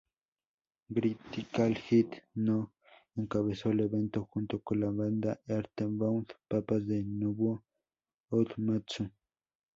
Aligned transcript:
Critical 0.95 1.75
Hit 1.77 2.23
co-encabezó 2.33 3.69
el 3.69 3.81
evento 3.81 4.25
junto 4.31 4.59
con 4.63 4.79
la 4.79 4.89
banda 4.89 5.39
Earthbound 5.45 6.27
Papas 6.47 6.87
de 6.87 7.03
Nobuo 7.05 7.63
Uematsu. 8.31 9.07